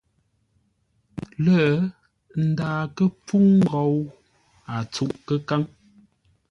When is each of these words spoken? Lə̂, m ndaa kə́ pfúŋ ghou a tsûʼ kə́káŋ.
Lə̂, 1.43 1.61
m 1.85 1.89
ndaa 2.49 2.81
kə́ 2.95 3.07
pfúŋ 3.25 3.47
ghou 3.69 3.97
a 4.73 4.75
tsûʼ 4.93 5.13
kə́káŋ. 5.27 5.61